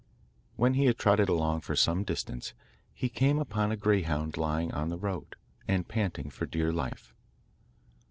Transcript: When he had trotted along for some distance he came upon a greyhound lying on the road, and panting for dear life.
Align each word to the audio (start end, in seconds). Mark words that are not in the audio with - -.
When 0.55 0.73
he 0.73 0.85
had 0.85 0.97
trotted 0.97 1.29
along 1.29 1.61
for 1.61 1.75
some 1.75 2.03
distance 2.03 2.53
he 2.91 3.07
came 3.07 3.37
upon 3.37 3.71
a 3.71 3.77
greyhound 3.77 4.35
lying 4.35 4.71
on 4.71 4.89
the 4.89 4.97
road, 4.97 5.35
and 5.67 5.87
panting 5.87 6.31
for 6.31 6.47
dear 6.47 6.71
life. 6.73 7.13